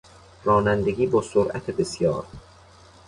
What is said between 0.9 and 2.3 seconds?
با سرعت بسیار